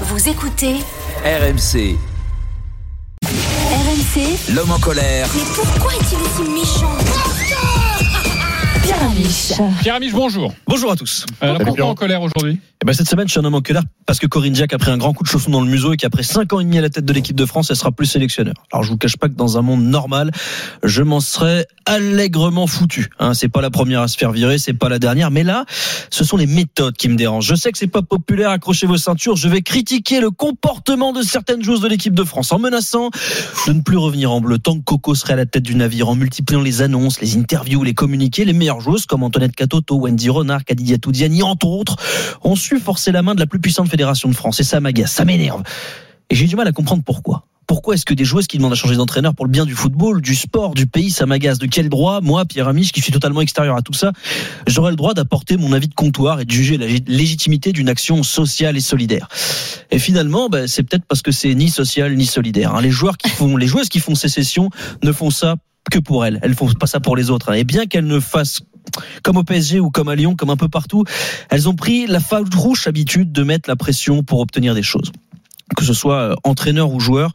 Vous 0.00 0.28
écoutez 0.28 0.74
RMC, 1.24 1.96
RMC. 3.22 4.52
l'homme 4.54 4.72
en 4.72 4.78
colère. 4.80 5.28
Mais 5.34 5.42
pourquoi 5.54 5.92
est-il 5.94 6.18
aussi 6.18 6.50
méchant? 6.50 6.90
Pierre 8.84 9.02
Amiche. 9.02 9.52
Pierre 9.80 9.94
Amiche, 9.94 10.12
bonjour. 10.12 10.52
Bonjour 10.66 10.92
à 10.92 10.96
tous. 10.96 11.24
Alors, 11.40 11.56
Salut, 11.56 11.66
pourquoi 11.68 11.86
en 11.86 11.94
colère 11.94 12.20
aujourd'hui 12.20 12.60
Eh 12.82 12.84
ben, 12.84 12.92
cette 12.92 13.08
semaine, 13.08 13.26
je 13.26 13.32
suis 13.32 13.40
un 13.40 13.44
homme 13.44 13.54
en 13.54 13.62
colère 13.62 13.82
parce 14.04 14.18
que 14.18 14.26
Corinne 14.26 14.52
Diac 14.52 14.74
a 14.74 14.78
pris 14.78 14.90
un 14.90 14.98
grand 14.98 15.14
coup 15.14 15.24
de 15.24 15.28
chausson 15.28 15.50
dans 15.50 15.62
le 15.62 15.70
museau 15.70 15.94
et 15.94 15.96
qu'après 15.96 16.22
5 16.22 16.52
ans 16.52 16.60
et 16.60 16.64
demi 16.64 16.76
à 16.76 16.82
la 16.82 16.90
tête 16.90 17.06
de 17.06 17.12
l'équipe 17.14 17.34
de 17.34 17.46
France, 17.46 17.70
elle 17.70 17.76
sera 17.76 17.92
plus 17.92 18.04
sélectionneur. 18.04 18.54
Alors, 18.72 18.82
je 18.84 18.90
vous 18.90 18.98
cache 18.98 19.16
pas 19.16 19.28
que 19.28 19.34
dans 19.34 19.56
un 19.56 19.62
monde 19.62 19.82
normal, 19.84 20.32
je 20.82 21.02
m'en 21.02 21.20
serais 21.20 21.66
allègrement 21.86 22.66
foutu. 22.66 23.08
Hein, 23.18 23.32
c'est 23.32 23.48
pas 23.48 23.62
la 23.62 23.70
première 23.70 24.02
à 24.02 24.08
se 24.08 24.18
faire 24.18 24.32
virer, 24.32 24.58
c'est 24.58 24.74
pas 24.74 24.90
la 24.90 24.98
dernière, 24.98 25.30
mais 25.30 25.44
là, 25.44 25.64
ce 26.10 26.22
sont 26.22 26.36
les 26.36 26.46
méthodes 26.46 26.96
qui 26.96 27.08
me 27.08 27.16
dérangent. 27.16 27.46
Je 27.46 27.54
sais 27.54 27.72
que 27.72 27.78
c'est 27.78 27.86
pas 27.86 28.02
populaire, 28.02 28.50
accrochez 28.50 28.86
vos 28.86 28.98
ceintures, 28.98 29.36
je 29.36 29.48
vais 29.48 29.62
critiquer 29.62 30.20
le 30.20 30.30
comportement 30.30 31.14
de 31.14 31.22
certaines 31.22 31.62
joueuses 31.62 31.80
de 31.80 31.88
l'équipe 31.88 32.14
de 32.14 32.24
France 32.24 32.52
en 32.52 32.58
menaçant 32.58 33.08
de 33.66 33.72
ne 33.72 33.80
plus 33.80 33.96
revenir 33.96 34.30
en 34.30 34.42
bleu 34.42 34.58
tant 34.58 34.78
que 34.78 34.84
Coco 34.84 35.14
serait 35.14 35.32
à 35.32 35.36
la 35.36 35.46
tête 35.46 35.62
du 35.62 35.74
navire, 35.74 36.10
en 36.10 36.16
multipliant 36.16 36.60
les 36.60 36.82
annonces, 36.82 37.20
les 37.22 37.38
interviews, 37.38 37.82
les 37.82 37.94
communiqués, 37.94 38.44
les 38.44 38.52
joueuses 38.80 39.06
comme 39.06 39.22
Antoinette 39.22 39.54
Katoto, 39.56 39.96
Wendy 39.96 40.28
Renard, 40.30 40.64
Kadidia 40.64 40.98
Toudiani, 40.98 41.42
entre 41.42 41.66
autres, 41.66 41.96
ont 42.42 42.56
su 42.56 42.78
forcer 42.78 43.12
la 43.12 43.22
main 43.22 43.34
de 43.34 43.40
la 43.40 43.46
plus 43.46 43.60
puissante 43.60 43.88
fédération 43.88 44.28
de 44.28 44.34
France. 44.34 44.60
Et 44.60 44.64
ça 44.64 44.80
m'agace, 44.80 45.12
ça 45.12 45.24
m'énerve. 45.24 45.62
Et 46.30 46.34
j'ai 46.34 46.46
du 46.46 46.56
mal 46.56 46.66
à 46.68 46.72
comprendre 46.72 47.02
pourquoi. 47.04 47.46
Pourquoi 47.66 47.94
est-ce 47.94 48.04
que 48.04 48.12
des 48.12 48.26
joueuses 48.26 48.46
qui 48.46 48.58
demandent 48.58 48.72
à 48.72 48.76
changer 48.76 48.94
d'entraîneur 48.96 49.34
pour 49.34 49.46
le 49.46 49.50
bien 49.50 49.64
du 49.64 49.74
football, 49.74 50.20
du 50.20 50.34
sport, 50.34 50.74
du 50.74 50.86
pays, 50.86 51.10
ça 51.10 51.24
m'agace? 51.24 51.58
De 51.58 51.64
quel 51.64 51.88
droit, 51.88 52.20
moi, 52.20 52.44
Pierre 52.44 52.68
Amiche, 52.68 52.92
qui 52.92 53.00
suis 53.00 53.10
totalement 53.10 53.40
extérieur 53.40 53.74
à 53.74 53.80
tout 53.80 53.94
ça, 53.94 54.12
j'aurais 54.66 54.90
le 54.90 54.96
droit 54.96 55.14
d'apporter 55.14 55.56
mon 55.56 55.72
avis 55.72 55.88
de 55.88 55.94
comptoir 55.94 56.40
et 56.40 56.44
de 56.44 56.50
juger 56.50 56.76
la 56.76 56.86
lég- 56.86 57.08
légitimité 57.08 57.72
d'une 57.72 57.88
action 57.88 58.22
sociale 58.22 58.76
et 58.76 58.80
solidaire 58.80 59.28
Et 59.90 59.98
finalement, 59.98 60.50
ben, 60.50 60.68
c'est 60.68 60.82
peut-être 60.82 61.06
parce 61.08 61.22
que 61.22 61.32
c'est 61.32 61.54
ni 61.54 61.70
social 61.70 62.14
ni 62.14 62.26
solidaire. 62.26 62.74
hein. 62.74 62.82
Les 62.82 62.90
joueurs 62.90 63.16
qui 63.16 63.30
font, 63.30 63.56
les 63.56 63.66
joueuses 63.66 63.88
ne 65.02 65.12
font 65.12 65.30
ça 65.30 65.56
que 65.90 65.98
pour 65.98 66.24
elles. 66.24 66.38
Elles 66.42 66.54
font 66.54 66.72
pas 66.74 66.86
ça 66.86 67.00
pour 67.00 67.16
les 67.16 67.30
autres. 67.30 67.50
hein. 67.50 67.54
Et 67.54 67.64
bien 67.64 67.86
qu'elles 67.86 68.06
ne 68.06 68.20
fassent 68.20 68.62
comme 69.22 69.36
au 69.36 69.44
PSG 69.44 69.80
ou 69.80 69.90
comme 69.90 70.08
à 70.08 70.14
Lyon, 70.14 70.36
comme 70.36 70.50
un 70.50 70.56
peu 70.56 70.68
partout, 70.68 71.04
elles 71.50 71.68
ont 71.68 71.74
pris 71.74 72.06
la 72.06 72.20
farouche 72.20 72.86
habitude 72.86 73.32
de 73.32 73.42
mettre 73.42 73.68
la 73.68 73.76
pression 73.76 74.22
pour 74.22 74.40
obtenir 74.40 74.74
des 74.74 74.82
choses. 74.82 75.10
Que 75.76 75.84
ce 75.84 75.94
soit 75.94 76.20
euh, 76.20 76.34
entraîneur 76.44 76.92
ou 76.92 77.00
joueur, 77.00 77.32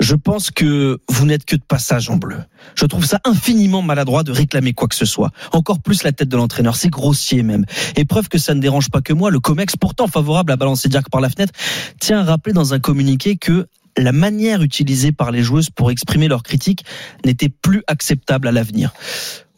je 0.00 0.14
pense 0.14 0.50
que 0.50 1.00
vous 1.08 1.26
n'êtes 1.26 1.44
que 1.44 1.56
de 1.56 1.62
passage 1.62 2.10
en 2.10 2.16
bleu. 2.16 2.38
Je 2.74 2.84
trouve 2.86 3.06
ça 3.06 3.20
infiniment 3.24 3.82
maladroit 3.82 4.24
de 4.24 4.32
réclamer 4.32 4.72
quoi 4.74 4.88
que 4.88 4.94
ce 4.94 5.04
soit. 5.06 5.30
Encore 5.52 5.80
plus 5.80 6.02
la 6.02 6.12
tête 6.12 6.28
de 6.28 6.36
l'entraîneur, 6.36 6.76
c'est 6.76 6.90
grossier 6.90 7.42
même. 7.42 7.64
Et 7.96 8.04
preuve 8.04 8.28
que 8.28 8.38
ça 8.38 8.54
ne 8.54 8.60
dérange 8.60 8.90
pas 8.90 9.00
que 9.00 9.12
moi, 9.12 9.30
le 9.30 9.40
COMEX, 9.40 9.76
pourtant 9.76 10.08
favorable 10.08 10.52
à 10.52 10.56
balancer 10.56 10.88
Diac 10.88 11.08
par 11.08 11.20
la 11.20 11.30
fenêtre, 11.30 11.52
tient 12.00 12.20
à 12.20 12.24
rappeler 12.24 12.52
dans 12.52 12.74
un 12.74 12.80
communiqué 12.80 13.36
que 13.36 13.66
la 13.96 14.12
manière 14.12 14.62
utilisée 14.62 15.12
par 15.12 15.30
les 15.30 15.42
joueuses 15.42 15.70
pour 15.70 15.90
exprimer 15.90 16.28
leurs 16.28 16.42
critiques 16.42 16.84
n'était 17.24 17.48
plus 17.48 17.82
acceptable 17.86 18.48
à 18.48 18.52
l'avenir. 18.52 18.92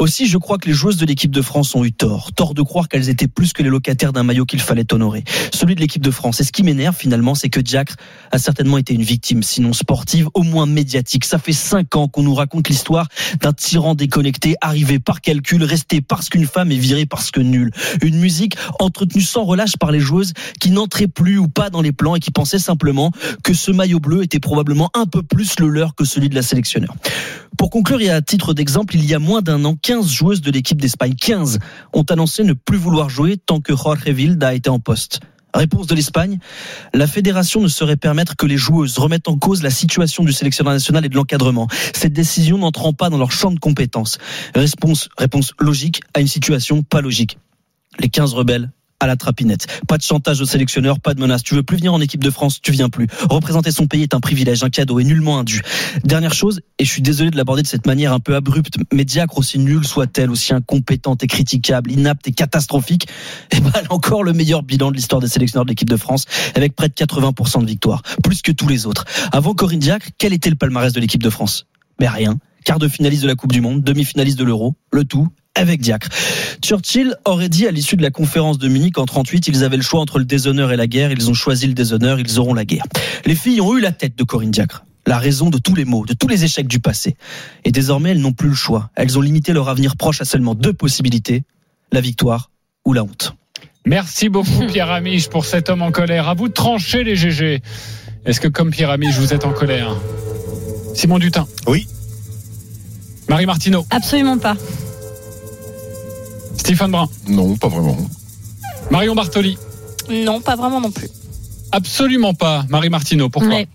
Aussi, 0.00 0.26
je 0.26 0.38
crois 0.38 0.58
que 0.58 0.66
les 0.66 0.74
joueuses 0.74 0.96
de 0.96 1.06
l'équipe 1.06 1.30
de 1.30 1.40
France 1.40 1.74
ont 1.76 1.84
eu 1.84 1.92
tort. 1.92 2.32
Tort 2.32 2.54
de 2.54 2.62
croire 2.62 2.88
qu'elles 2.88 3.08
étaient 3.08 3.28
plus 3.28 3.52
que 3.52 3.62
les 3.62 3.68
locataires 3.68 4.12
d'un 4.12 4.24
maillot 4.24 4.44
qu'il 4.44 4.60
fallait 4.60 4.92
honorer. 4.92 5.22
Celui 5.52 5.76
de 5.76 5.80
l'équipe 5.80 6.02
de 6.02 6.10
France. 6.10 6.40
Et 6.40 6.44
ce 6.44 6.50
qui 6.50 6.64
m'énerve 6.64 6.96
finalement, 6.96 7.36
c'est 7.36 7.48
que 7.48 7.60
Diacre 7.60 7.94
a 8.32 8.38
certainement 8.38 8.76
été 8.76 8.92
une 8.92 9.04
victime, 9.04 9.44
sinon 9.44 9.72
sportive, 9.72 10.28
au 10.34 10.42
moins 10.42 10.66
médiatique. 10.66 11.24
Ça 11.24 11.38
fait 11.38 11.52
cinq 11.52 11.94
ans 11.94 12.08
qu'on 12.08 12.24
nous 12.24 12.34
raconte 12.34 12.68
l'histoire 12.68 13.06
d'un 13.40 13.52
tyran 13.52 13.94
déconnecté, 13.94 14.56
arrivé 14.60 14.98
par 14.98 15.20
calcul, 15.20 15.62
resté 15.62 16.00
parce 16.00 16.28
qu'une 16.28 16.46
femme 16.46 16.72
est 16.72 16.76
virée 16.76 17.06
parce 17.06 17.30
que 17.30 17.40
nulle. 17.40 17.70
Une 18.02 18.18
musique 18.18 18.56
entretenue 18.80 19.22
sans 19.22 19.44
relâche 19.44 19.76
par 19.76 19.92
les 19.92 20.00
joueuses 20.00 20.32
qui 20.60 20.70
n'entraient 20.70 21.08
plus 21.08 21.38
ou 21.38 21.46
pas 21.46 21.70
dans 21.70 21.82
les 21.82 21.92
plans 21.92 22.16
et 22.16 22.20
qui 22.20 22.32
pensaient 22.32 22.58
simplement 22.58 23.12
que 23.44 23.54
ce 23.54 23.70
maillot 23.70 24.00
bleu 24.00 24.24
était 24.24 24.40
probablement 24.40 24.90
un 24.94 25.06
peu 25.06 25.22
plus 25.22 25.60
le 25.60 25.68
leur 25.68 25.94
que 25.94 26.04
celui 26.04 26.28
de 26.28 26.34
la 26.34 26.42
sélectionneur. 26.42 26.94
Pour 27.56 27.70
conclure, 27.70 28.00
et 28.00 28.10
à 28.10 28.20
titre 28.20 28.52
d'exemple, 28.52 28.96
il 28.96 29.04
y 29.04 29.14
a 29.14 29.20
moins 29.20 29.40
d'un 29.40 29.64
an, 29.64 29.76
15 29.84 30.10
joueuses 30.10 30.40
de 30.40 30.50
l'équipe 30.50 30.80
d'Espagne, 30.80 31.14
15, 31.14 31.58
ont 31.92 32.04
annoncé 32.04 32.42
ne 32.42 32.54
plus 32.54 32.78
vouloir 32.78 33.10
jouer 33.10 33.36
tant 33.36 33.60
que 33.60 33.76
Jorge 33.76 34.08
Vilda 34.08 34.54
été 34.54 34.70
en 34.70 34.78
poste. 34.78 35.20
Réponse 35.52 35.86
de 35.86 35.94
l'Espagne, 35.94 36.38
la 36.94 37.06
fédération 37.06 37.60
ne 37.60 37.68
saurait 37.68 37.98
permettre 37.98 38.34
que 38.34 38.46
les 38.46 38.56
joueuses 38.56 38.96
remettent 38.96 39.28
en 39.28 39.36
cause 39.36 39.62
la 39.62 39.68
situation 39.68 40.24
du 40.24 40.32
sélectionneur 40.32 40.72
national 40.72 41.04
et 41.04 41.10
de 41.10 41.14
l'encadrement. 41.14 41.68
Cette 41.92 42.14
décision 42.14 42.56
n'entrant 42.56 42.94
pas 42.94 43.10
dans 43.10 43.18
leur 43.18 43.30
champ 43.30 43.50
de 43.50 43.58
compétences. 43.58 44.16
Réponse, 44.54 45.10
réponse 45.18 45.52
logique 45.60 46.00
à 46.14 46.20
une 46.20 46.28
situation 46.28 46.82
pas 46.82 47.02
logique. 47.02 47.36
Les 48.00 48.08
15 48.08 48.32
rebelles 48.32 48.70
à 49.04 49.06
la 49.06 49.16
trapinette. 49.16 49.66
Pas 49.86 49.98
de 49.98 50.02
chantage 50.02 50.40
au 50.40 50.44
sélectionneur, 50.44 50.98
pas 50.98 51.14
de 51.14 51.20
menace. 51.20 51.42
Tu 51.42 51.54
veux 51.54 51.62
plus 51.62 51.76
venir 51.76 51.94
en 51.94 52.00
équipe 52.00 52.24
de 52.24 52.30
France, 52.30 52.60
tu 52.60 52.72
viens 52.72 52.88
plus. 52.88 53.06
Représenter 53.30 53.70
son 53.70 53.86
pays 53.86 54.02
est 54.02 54.14
un 54.14 54.20
privilège, 54.20 54.64
un 54.64 54.70
cadeau 54.70 54.98
et 54.98 55.04
nullement 55.04 55.38
indu. 55.38 55.62
Dernière 56.04 56.34
chose, 56.34 56.60
et 56.78 56.84
je 56.84 56.90
suis 56.90 57.02
désolé 57.02 57.30
de 57.30 57.36
l'aborder 57.36 57.62
de 57.62 57.66
cette 57.66 57.86
manière 57.86 58.12
un 58.12 58.20
peu 58.20 58.34
abrupte, 58.34 58.76
mais 58.92 59.04
Diacre, 59.04 59.38
aussi 59.38 59.58
nulle 59.58 59.86
soit-elle, 59.86 60.30
aussi 60.30 60.54
incompétente 60.54 61.22
et 61.22 61.26
critiquable, 61.26 61.92
inapte 61.92 62.26
et 62.28 62.32
catastrophique, 62.32 63.06
eh 63.52 63.60
ben, 63.60 63.70
a 63.74 63.92
encore 63.92 64.24
le 64.24 64.32
meilleur 64.32 64.62
bilan 64.62 64.90
de 64.90 64.96
l'histoire 64.96 65.20
des 65.20 65.28
sélectionneurs 65.28 65.64
de 65.64 65.70
l'équipe 65.70 65.90
de 65.90 65.96
France, 65.96 66.24
avec 66.54 66.74
près 66.74 66.88
de 66.88 66.94
80% 66.94 67.60
de 67.60 67.66
victoires, 67.66 68.02
plus 68.22 68.42
que 68.42 68.52
tous 68.52 68.68
les 68.68 68.86
autres. 68.86 69.04
Avant 69.32 69.54
Corinne 69.54 69.80
Diacre, 69.80 70.08
quel 70.18 70.32
était 70.32 70.50
le 70.50 70.56
palmarès 70.56 70.92
de 70.92 71.00
l'équipe 71.00 71.22
de 71.22 71.30
France? 71.30 71.66
Rien. 72.00 72.38
Quart 72.64 72.78
de 72.78 72.88
finaliste 72.88 73.22
de 73.22 73.28
la 73.28 73.34
Coupe 73.34 73.52
du 73.52 73.60
Monde, 73.60 73.82
demi-finaliste 73.82 74.38
de 74.38 74.44
l'Euro, 74.44 74.74
le 74.90 75.04
tout 75.04 75.28
avec 75.54 75.80
Diacre. 75.80 76.08
Churchill 76.62 77.16
aurait 77.24 77.48
dit 77.48 77.66
à 77.66 77.70
l'issue 77.70 77.96
de 77.96 78.02
la 78.02 78.10
conférence 78.10 78.58
de 78.58 78.68
Munich 78.68 78.98
en 78.98 79.04
38, 79.04 79.48
ils 79.48 79.64
avaient 79.64 79.76
le 79.76 79.82
choix 79.82 80.00
entre 80.00 80.18
le 80.18 80.24
déshonneur 80.24 80.72
et 80.72 80.76
la 80.76 80.86
guerre, 80.86 81.12
ils 81.12 81.30
ont 81.30 81.34
choisi 81.34 81.66
le 81.66 81.74
déshonneur, 81.74 82.18
ils 82.18 82.38
auront 82.38 82.54
la 82.54 82.64
guerre. 82.64 82.84
Les 83.24 83.34
filles 83.34 83.60
ont 83.60 83.76
eu 83.76 83.80
la 83.80 83.92
tête 83.92 84.16
de 84.16 84.24
Corinne 84.24 84.50
Diacre, 84.50 84.84
la 85.06 85.18
raison 85.18 85.50
de 85.50 85.58
tous 85.58 85.74
les 85.74 85.84
maux, 85.84 86.04
de 86.06 86.14
tous 86.14 86.28
les 86.28 86.44
échecs 86.44 86.66
du 86.66 86.80
passé. 86.80 87.16
Et 87.64 87.72
désormais, 87.72 88.10
elles 88.10 88.20
n'ont 88.20 88.32
plus 88.32 88.48
le 88.48 88.54
choix. 88.54 88.90
Elles 88.96 89.16
ont 89.18 89.20
limité 89.20 89.52
leur 89.52 89.68
avenir 89.68 89.96
proche 89.96 90.20
à 90.20 90.24
seulement 90.24 90.54
deux 90.54 90.72
possibilités, 90.72 91.44
la 91.92 92.00
victoire 92.00 92.50
ou 92.84 92.92
la 92.92 93.04
honte. 93.04 93.34
Merci 93.86 94.28
beaucoup 94.28 94.66
Pierre 94.72 94.90
Amiche 94.90 95.28
pour 95.28 95.44
cet 95.44 95.68
homme 95.70 95.82
en 95.82 95.92
colère. 95.92 96.28
À 96.28 96.34
vous 96.34 96.48
de 96.48 96.54
trancher 96.54 97.04
les 97.04 97.16
GG. 97.16 97.62
Est-ce 98.24 98.40
que 98.40 98.48
comme 98.48 98.70
Pierre 98.70 98.90
Amiche, 98.90 99.16
vous 99.16 99.34
êtes 99.34 99.44
en 99.44 99.52
colère? 99.52 99.94
Simon 100.94 101.18
Dutin? 101.18 101.46
Oui. 101.66 101.86
Marie 103.28 103.46
Martineau? 103.46 103.86
Absolument 103.90 104.38
pas. 104.38 104.56
Stéphane 106.64 106.90
Brun 106.92 107.08
Non, 107.28 107.56
pas 107.56 107.68
vraiment. 107.68 107.94
Marion 108.90 109.14
Bartoli 109.14 109.58
Non, 110.08 110.40
pas 110.40 110.56
vraiment 110.56 110.80
non 110.80 110.90
plus. 110.90 111.10
Absolument 111.72 112.32
pas. 112.32 112.64
Marie 112.70 112.88
Martineau, 112.88 113.28
pourquoi? 113.28 113.50
Ouais. 113.50 113.68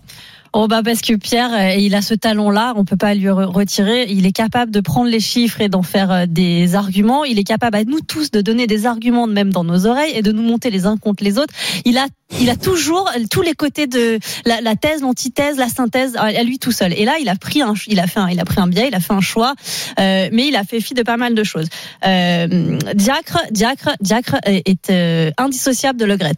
Oh 0.52 0.66
bah 0.66 0.82
parce 0.84 1.00
que 1.00 1.14
Pierre, 1.14 1.52
euh, 1.52 1.74
il 1.78 1.94
a 1.94 2.02
ce 2.02 2.12
talent-là, 2.12 2.72
on 2.74 2.84
peut 2.84 2.96
pas 2.96 3.14
lui 3.14 3.26
re- 3.26 3.44
retirer. 3.44 4.06
Il 4.10 4.26
est 4.26 4.32
capable 4.32 4.72
de 4.72 4.80
prendre 4.80 5.08
les 5.08 5.20
chiffres 5.20 5.60
et 5.60 5.68
d'en 5.68 5.82
faire 5.82 6.10
euh, 6.10 6.26
des 6.26 6.74
arguments. 6.74 7.24
Il 7.24 7.38
est 7.38 7.44
capable 7.44 7.76
à 7.76 7.84
nous 7.84 8.00
tous 8.00 8.32
de 8.32 8.40
donner 8.40 8.66
des 8.66 8.84
arguments 8.84 9.28
même 9.28 9.52
dans 9.52 9.62
nos 9.62 9.86
oreilles 9.86 10.12
et 10.16 10.22
de 10.22 10.32
nous 10.32 10.42
monter 10.42 10.70
les 10.70 10.86
uns 10.86 10.96
contre 10.96 11.22
les 11.22 11.38
autres. 11.38 11.54
Il 11.84 11.98
a, 11.98 12.06
il 12.40 12.50
a 12.50 12.56
toujours 12.56 13.08
tous 13.30 13.42
les 13.42 13.54
côtés 13.54 13.86
de 13.86 14.18
la, 14.44 14.60
la 14.60 14.74
thèse, 14.74 15.02
l'antithèse, 15.02 15.56
la 15.56 15.68
synthèse 15.68 16.16
à 16.16 16.42
lui 16.42 16.58
tout 16.58 16.72
seul. 16.72 16.94
Et 16.94 17.04
là, 17.04 17.18
il 17.20 17.28
a 17.28 17.36
pris 17.36 17.62
un, 17.62 17.74
il 17.86 18.00
a 18.00 18.08
fait 18.08 18.18
un, 18.18 18.28
il 18.28 18.40
a 18.40 18.44
pris 18.44 18.60
un 18.60 18.66
biais, 18.66 18.88
il 18.88 18.94
a 18.96 19.00
fait 19.00 19.12
un 19.12 19.20
choix, 19.20 19.54
euh, 20.00 20.28
mais 20.32 20.48
il 20.48 20.56
a 20.56 20.64
fait 20.64 20.80
fi 20.80 20.94
de 20.94 21.02
pas 21.02 21.16
mal 21.16 21.36
de 21.36 21.44
choses. 21.44 21.68
Euh, 22.04 22.76
Diacre, 22.94 23.38
Diacre, 23.52 23.90
Diacre 24.00 24.36
est, 24.44 24.90
euh, 24.90 25.30
indissociable 25.38 25.98
de 26.00 26.06
Le 26.06 26.16
Gret 26.16 26.34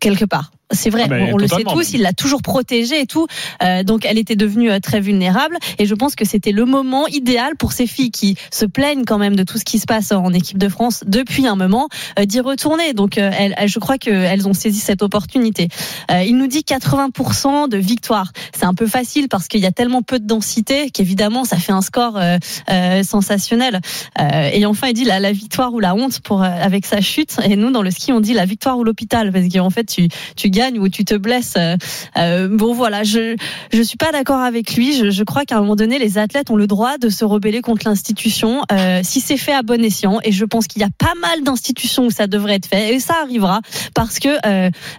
quelque 0.00 0.24
part. 0.24 0.50
C'est 0.72 0.90
vrai, 0.90 1.04
Ah 1.10 1.14
on, 1.30 1.34
on 1.34 1.36
le 1.36 1.48
sait 1.48 1.64
tous, 1.64 1.92
il 1.92 2.02
l'a 2.02 2.12
toujours 2.12 2.42
protégée 2.42 3.00
et 3.00 3.06
tout. 3.06 3.26
Euh, 3.62 3.82
donc 3.82 4.04
elle 4.04 4.18
était 4.18 4.36
devenue 4.36 4.70
euh, 4.70 4.80
très 4.80 5.00
vulnérable 5.00 5.56
et 5.78 5.86
je 5.86 5.94
pense 5.94 6.14
que 6.14 6.24
c'était 6.24 6.52
le 6.52 6.64
moment 6.64 7.06
idéal 7.06 7.56
pour 7.56 7.72
ces 7.72 7.86
filles 7.86 8.10
qui 8.10 8.36
se 8.50 8.64
plaignent 8.64 9.04
quand 9.04 9.18
même 9.18 9.36
de 9.36 9.42
tout 9.42 9.58
ce 9.58 9.64
qui 9.64 9.78
se 9.78 9.86
passe 9.86 10.12
en 10.12 10.32
équipe 10.32 10.58
de 10.58 10.68
France 10.68 11.04
depuis 11.06 11.46
un 11.46 11.56
moment 11.56 11.88
euh, 12.18 12.24
d'y 12.24 12.40
retourner. 12.40 12.92
Donc 12.94 13.18
euh, 13.18 13.30
elles, 13.38 13.68
je 13.68 13.78
crois 13.78 13.98
qu'elles 13.98 14.48
ont 14.48 14.54
saisi 14.54 14.80
cette 14.80 15.02
opportunité. 15.02 15.68
Euh, 16.10 16.22
il 16.22 16.36
nous 16.36 16.46
dit 16.46 16.64
80% 16.66 17.68
de 17.68 17.76
victoire. 17.76 18.32
C'est 18.54 18.64
un 18.64 18.74
peu 18.74 18.86
facile 18.86 19.28
parce 19.28 19.48
qu'il 19.48 19.60
y 19.60 19.66
a 19.66 19.72
tellement 19.72 20.02
peu 20.02 20.18
de 20.18 20.26
densité 20.26 20.90
qu'évidemment 20.90 21.44
ça 21.44 21.56
fait 21.56 21.72
un 21.72 21.82
score 21.82 22.16
euh, 22.16 22.38
euh, 22.70 23.02
sensationnel. 23.02 23.80
Euh, 24.20 24.50
et 24.52 24.66
enfin 24.66 24.88
il 24.88 24.94
dit 24.94 25.04
la, 25.04 25.20
la 25.20 25.32
victoire 25.32 25.72
ou 25.74 25.80
la 25.80 25.94
honte 25.94 26.20
pour 26.20 26.42
euh, 26.42 26.46
avec 26.46 26.86
sa 26.86 27.00
chute. 27.00 27.36
Et 27.44 27.56
nous 27.56 27.70
dans 27.70 27.82
le 27.82 27.90
ski 27.90 28.12
on 28.12 28.20
dit 28.20 28.34
la 28.34 28.44
victoire 28.44 28.78
ou 28.78 28.84
l'hôpital 28.84 29.32
parce 29.32 29.48
qu'en 29.48 29.70
fait 29.70 29.84
tu 29.84 30.08
tu 30.36 30.50
gagnes 30.50 30.61
ou 30.70 30.88
tu 30.88 31.04
te 31.04 31.14
blesses. 31.14 31.54
Euh, 31.56 31.76
euh, 32.16 32.48
bon 32.50 32.72
voilà, 32.72 33.02
je 33.02 33.36
je 33.72 33.82
suis 33.82 33.96
pas 33.96 34.12
d'accord 34.12 34.40
avec 34.40 34.74
lui. 34.74 35.10
Je, 35.10 35.24
crois 35.24 35.44
qu'à 35.44 35.56
un 35.56 35.60
moment 35.60 35.76
donné, 35.76 35.98
les 35.98 36.18
athlètes 36.18 36.50
ont 36.50 36.56
le 36.56 36.66
droit 36.66 36.98
de 36.98 37.08
se 37.08 37.24
rebeller 37.24 37.60
contre 37.60 37.88
l'institution 37.88 38.62
euh, 38.70 39.00
si 39.02 39.20
c'est 39.20 39.36
fait 39.36 39.52
à 39.52 39.62
bon 39.62 39.82
escient. 39.84 40.18
Et 40.24 40.32
je 40.32 40.44
pense 40.44 40.66
qu'il 40.66 40.82
y 40.82 40.84
a 40.84 40.90
pas 40.98 41.14
mal 41.20 41.42
d'institutions 41.42 42.06
où 42.06 42.10
ça 42.10 42.26
devrait 42.26 42.54
être 42.54 42.66
fait 42.66 42.94
et 42.94 43.00
ça 43.00 43.14
arrivera 43.22 43.60
parce 43.94 44.18
que 44.18 44.28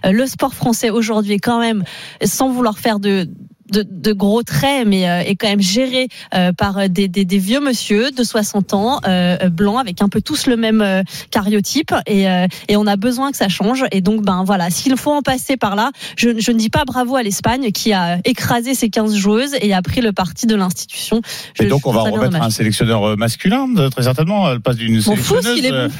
le 0.04 0.26
sport 0.26 0.54
français 0.54 0.90
aujourd'hui 0.90 1.34
est 1.34 1.38
quand 1.38 1.60
même, 1.60 1.84
sans 2.24 2.48
vouloir 2.48 2.78
faire 2.78 2.98
de 2.98 3.28
de, 3.70 3.84
de 3.88 4.12
gros 4.12 4.42
traits, 4.42 4.86
mais 4.86 5.08
euh, 5.08 5.20
est 5.20 5.36
quand 5.36 5.48
même 5.48 5.60
géré 5.60 6.08
euh, 6.34 6.52
par 6.52 6.78
euh, 6.78 6.88
des, 6.88 7.08
des, 7.08 7.24
des 7.24 7.38
vieux 7.38 7.60
monsieur 7.60 8.10
de 8.10 8.22
60 8.22 8.74
ans, 8.74 9.00
euh, 9.06 9.48
blancs, 9.48 9.78
avec 9.80 10.02
un 10.02 10.08
peu 10.08 10.20
tous 10.20 10.46
le 10.46 10.56
même 10.56 10.84
cariotype, 11.30 11.92
et, 12.06 12.24
et 12.68 12.76
on 12.76 12.86
a 12.86 12.96
besoin 12.96 13.30
que 13.30 13.36
ça 13.36 13.48
change. 13.48 13.84
Et 13.92 14.00
donc, 14.00 14.22
ben 14.22 14.44
voilà, 14.44 14.70
s'il 14.70 14.96
faut 14.96 15.12
en 15.12 15.22
passer 15.22 15.56
par 15.56 15.76
là, 15.76 15.90
je, 16.16 16.30
je 16.38 16.50
ne 16.52 16.58
dis 16.58 16.70
pas 16.70 16.84
bravo 16.84 17.16
à 17.16 17.22
l'Espagne 17.22 17.70
qui 17.72 17.92
a 17.92 18.18
écrasé 18.24 18.74
ses 18.74 18.88
15 18.90 19.14
joueuses 19.16 19.54
et 19.60 19.72
a 19.74 19.82
pris 19.82 20.00
le 20.00 20.12
parti 20.12 20.46
de 20.46 20.54
l'institution. 20.54 21.20
Et 21.58 21.66
donc 21.66 21.86
on 21.86 21.92
va 21.92 22.02
remettre 22.02 22.40
un 22.40 22.50
sélectionneur 22.50 23.16
masculin, 23.16 23.66
très 23.90 24.02
certainement. 24.04 24.50
Elle 24.50 24.60
passe 24.60 24.76
d'une 24.76 25.00
sélectionneuse. 25.00 25.90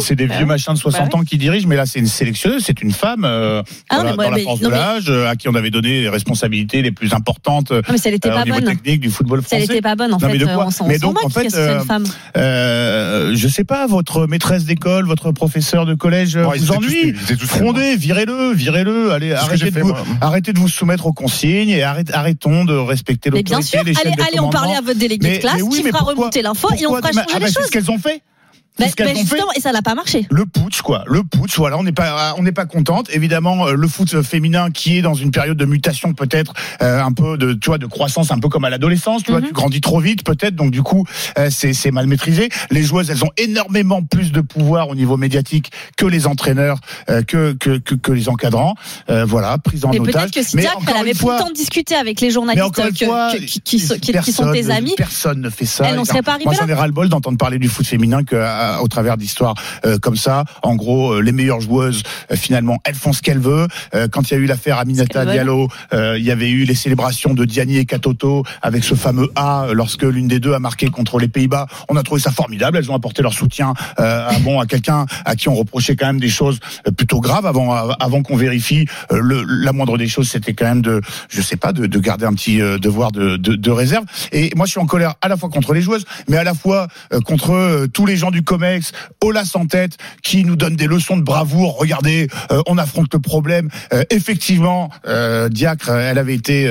c'est- 0.00 0.12
des 0.16 0.26
vieux 0.26 0.44
machins 0.46 0.74
de 0.74 0.78
60 0.78 1.02
Ouais. 1.08 1.14
ans 1.20 1.24
qui 1.24 1.38
dirigent, 1.38 1.66
mais 1.68 1.76
là 1.76 1.86
c'est 1.86 1.98
une 1.98 2.06
sélectionneuse, 2.06 2.62
c'est 2.64 2.82
une 2.82 2.92
femme 2.92 3.24
Ah 3.24 3.62
dans, 3.96 4.02
la, 4.02 4.10
mais 4.10 4.16
moi, 4.16 4.24
dans 4.24 4.30
la 4.30 4.36
mais- 4.36 4.42
force 4.44 4.60
non, 4.60 4.68
de 4.68 4.74
l'âge, 4.74 5.10
à 5.10 5.36
qui 5.36 5.48
on 5.48 5.54
avait 5.54 5.70
donné 5.70 6.02
les 6.02 6.08
responsabilités 6.08 6.82
les 6.82 6.92
plus 6.92 7.11
importantes 7.14 7.72
euh, 7.72 7.82
Ah, 7.86 7.92
mais 7.92 7.98
si 7.98 8.08
elle 8.08 8.14
était 8.14 8.30
au 8.30 8.38
niveau 8.44 8.54
bonne. 8.60 8.64
technique 8.64 9.00
du 9.00 9.10
football 9.10 9.40
Si 9.46 9.54
elle 9.54 9.60
français. 9.62 9.74
était 9.74 9.82
pas 9.82 9.94
bonne, 9.96 10.12
en 10.14 10.18
Non, 10.18 10.26
mais 10.26 10.32
fait, 10.32 10.38
de 10.38 10.44
quoi 10.46 10.68
on 10.80 10.86
Mais 10.86 10.98
donc, 10.98 11.24
en 11.24 11.28
fait, 11.28 11.52
euh, 11.54 11.78
une 11.80 11.84
femme. 11.86 12.04
Euh, 12.36 13.32
je 13.34 13.48
sais 13.48 13.64
pas, 13.64 13.86
votre 13.86 14.26
maîtresse 14.26 14.64
d'école, 14.64 15.06
votre 15.06 15.32
professeur 15.32 15.86
de 15.86 15.94
collège 15.94 16.36
euh, 16.36 16.44
Bon, 16.44 16.52
ils 16.54 16.60
vous 16.62 16.72
ennuie 16.72 17.14
Frondez, 17.46 17.96
virez-le, 17.96 18.52
virez-le, 18.52 19.12
allez, 19.12 19.28
C'est 19.30 19.34
arrêtez 19.34 19.64
de, 19.66 19.70
fait, 19.70 19.80
vous, 19.80 19.88
moi. 19.88 20.04
arrêtez 20.20 20.52
de 20.52 20.58
vous 20.58 20.68
soumettre 20.68 21.06
aux 21.06 21.12
consignes 21.12 21.70
et 21.70 21.82
arrête- 21.82 22.10
arrêtons 22.12 22.64
de 22.64 22.74
respecter 22.74 23.30
Mais 23.30 23.42
bien 23.42 23.58
l'autorité 23.58 23.92
sûr, 23.94 24.02
allez, 24.04 24.14
allez 24.28 24.38
en 24.38 24.48
parler 24.50 24.74
à 24.74 24.80
votre 24.80 24.98
délégué 24.98 25.36
de 25.36 25.40
classe 25.40 25.56
mais 25.56 25.62
oui, 25.62 25.76
qui 25.76 25.82
fera 25.88 25.98
pourquoi- 25.98 26.14
remonter 26.14 26.42
l'info 26.42 26.68
et 26.78 26.86
on 26.86 26.96
fera 26.96 27.12
changer 27.12 27.26
ah 27.34 27.38
bah, 27.38 27.38
les 27.40 27.46
C'est 27.46 27.54
choses. 27.54 27.66
ce 27.66 27.70
qu'elles 27.70 27.90
ont 27.90 27.98
fait. 27.98 28.22
Fait. 28.78 29.14
justement, 29.16 29.52
et 29.56 29.60
ça 29.60 29.70
n'a 29.72 29.82
pas 29.82 29.94
marché. 29.94 30.26
Le 30.30 30.46
putsch, 30.46 30.80
quoi. 30.82 31.04
Le 31.06 31.22
putsch, 31.22 31.56
voilà, 31.56 31.78
on 31.78 31.82
n'est 31.82 31.92
pas, 31.92 32.34
on 32.38 32.42
n'est 32.42 32.52
pas 32.52 32.64
contente. 32.66 33.08
Évidemment, 33.12 33.66
euh, 33.68 33.74
le 33.74 33.86
foot 33.86 34.22
féminin 34.22 34.70
qui 34.70 34.98
est 34.98 35.02
dans 35.02 35.14
une 35.14 35.30
période 35.30 35.56
de 35.58 35.64
mutation, 35.66 36.14
peut-être 36.14 36.54
euh, 36.80 37.02
un 37.02 37.12
peu 37.12 37.36
de, 37.36 37.52
tu 37.52 37.66
vois, 37.68 37.78
de 37.78 37.86
croissance, 37.86 38.30
un 38.30 38.38
peu 38.38 38.48
comme 38.48 38.64
à 38.64 38.70
l'adolescence. 38.70 39.22
Tu 39.22 39.30
vois, 39.30 39.40
Mhm. 39.40 39.48
tu 39.48 39.52
grandis 39.52 39.80
trop 39.80 40.00
vite, 40.00 40.24
peut-être. 40.24 40.54
Donc 40.56 40.70
du 40.70 40.82
coup, 40.82 41.04
euh, 41.38 41.48
c'est 41.50 41.74
c'est 41.74 41.90
mal 41.90 42.06
maîtrisé. 42.06 42.48
Les 42.70 42.82
joueuses, 42.82 43.10
elles 43.10 43.22
ont 43.24 43.30
énormément 43.36 44.02
plus 44.02 44.32
de 44.32 44.40
pouvoir 44.40 44.88
au 44.88 44.94
niveau 44.94 45.16
médiatique 45.16 45.70
que 45.96 46.06
les 46.06 46.26
entraîneurs, 46.26 46.78
euh, 47.10 47.22
que, 47.22 47.52
que 47.52 47.78
que 47.78 47.94
que 47.94 48.12
les 48.12 48.28
encadrants. 48.28 48.74
Euh, 49.10 49.24
voilà, 49.26 49.58
prise 49.58 49.84
en 49.84 49.90
Mais 49.90 50.00
otage. 50.00 50.14
peut-être 50.14 50.30
que 50.32 50.42
si 50.42 50.56
Diacre, 50.56 50.78
encore 50.78 50.94
elle 50.96 51.00
avait 51.02 51.14
fois- 51.14 51.38
le 51.44 51.50
de 51.50 51.54
discuter 51.54 51.94
avec 51.94 52.20
les 52.20 52.28
mais 52.28 52.32
journalistes 52.32 52.74
que- 52.98 53.04
fois, 53.04 53.30
qui, 53.36 53.60
qui 53.60 53.78
sont- 53.78 53.98
qui- 53.98 54.32
sont 54.32 54.50
tes 54.50 54.70
amis, 54.70 54.94
Personne 54.96 55.40
ne 55.40 55.50
fait 55.50 55.66
ça. 55.66 55.84
elle 55.86 55.96
n'en 55.96 56.04
serait 56.04 56.22
pas 56.22 56.38
Moi, 56.38 56.48
arrivée 56.52 56.56
j'en 56.60 56.68
ai 56.68 56.74
ras-le-bol 56.74 57.08
d'entendre 57.10 57.36
parler 57.38 57.58
du 57.58 57.68
foot 57.68 57.86
féminin 57.86 58.22
que, 58.24 58.36
à- 58.62 58.82
au 58.82 58.88
travers 58.88 59.16
d'histoires 59.16 59.54
euh, 59.84 59.98
comme 59.98 60.16
ça. 60.16 60.44
En 60.62 60.74
gros, 60.76 61.12
euh, 61.14 61.20
les 61.20 61.32
meilleures 61.32 61.60
joueuses, 61.60 62.02
euh, 62.30 62.36
finalement, 62.36 62.78
elles 62.84 62.94
font 62.94 63.12
ce 63.12 63.22
qu'elles 63.22 63.38
veulent. 63.38 63.68
Euh, 63.94 64.08
quand 64.10 64.30
il 64.30 64.34
y 64.34 64.36
a 64.36 64.40
eu 64.40 64.46
l'affaire 64.46 64.78
Aminata. 64.78 65.24
Diallo, 65.24 65.68
euh, 65.92 66.16
il 66.18 66.24
y 66.24 66.30
avait 66.30 66.50
eu 66.50 66.64
les 66.64 66.74
célébrations 66.74 67.34
de 67.34 67.44
Diani 67.44 67.76
et 67.78 67.84
Katoto 67.86 68.44
avec 68.60 68.84
ce 68.84 68.94
fameux 68.94 69.30
A 69.36 69.66
lorsque 69.72 70.02
l'une 70.02 70.28
des 70.28 70.40
deux 70.40 70.52
a 70.54 70.58
marqué 70.58 70.88
contre 70.90 71.18
les 71.18 71.28
Pays-Bas. 71.28 71.66
On 71.88 71.96
a 71.96 72.02
trouvé 72.02 72.20
ça 72.20 72.30
formidable. 72.30 72.76
Elles 72.78 72.90
ont 72.90 72.94
apporté 72.94 73.22
leur 73.22 73.32
soutien 73.32 73.74
à, 73.96 74.30
bon, 74.40 74.60
à 74.60 74.66
quelqu'un 74.66 75.06
à 75.24 75.36
qui 75.36 75.48
on 75.48 75.54
reprochait 75.54 75.96
quand 75.96 76.06
même 76.06 76.20
des 76.20 76.28
choses 76.28 76.58
plutôt 76.96 77.20
graves 77.20 77.46
avant, 77.46 77.72
avant 77.72 78.22
qu'on 78.22 78.36
vérifie. 78.36 78.86
Le, 79.10 79.44
la 79.46 79.72
moindre 79.72 79.96
des 79.98 80.08
choses, 80.08 80.28
c'était 80.28 80.54
quand 80.54 80.66
même 80.66 80.82
de, 80.82 81.00
je 81.28 81.40
sais 81.40 81.56
pas, 81.56 81.72
de, 81.72 81.86
de 81.86 81.98
garder 81.98 82.26
un 82.26 82.34
petit 82.34 82.58
devoir 82.58 83.12
de, 83.12 83.36
de, 83.36 83.54
de 83.54 83.70
réserve. 83.70 84.04
Et 84.32 84.50
moi, 84.56 84.66
je 84.66 84.72
suis 84.72 84.80
en 84.80 84.86
colère 84.86 85.14
à 85.20 85.28
la 85.28 85.36
fois 85.36 85.48
contre 85.48 85.72
les 85.74 85.80
joueuses, 85.82 86.04
mais 86.28 86.36
à 86.36 86.44
la 86.44 86.54
fois 86.54 86.88
contre 87.24 87.86
tous 87.92 88.06
les 88.06 88.16
gens 88.16 88.30
du 88.30 88.42
Comex, 88.52 88.92
Olas 89.24 89.52
en 89.54 89.64
tête, 89.66 89.96
qui 90.22 90.44
nous 90.44 90.56
donnent 90.56 90.76
des 90.76 90.86
leçons 90.86 91.16
de 91.16 91.22
bravoure. 91.22 91.78
Regardez, 91.78 92.28
euh, 92.50 92.60
on 92.66 92.76
affronte 92.76 93.08
le 93.14 93.18
problème. 93.18 93.70
Euh, 93.94 94.02
effectivement, 94.10 94.90
euh, 95.08 95.48
Diacre, 95.48 95.88
elle 95.88 96.18
avait 96.18 96.34
été 96.34 96.66